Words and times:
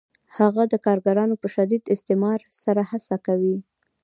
هغه 0.37 0.63
د 0.71 0.73
کارګرانو 0.85 1.35
په 1.41 1.47
شدید 1.55 1.83
استثمار 1.95 2.39
سره 2.63 2.81
هڅه 2.91 3.15
کوي 3.25 3.57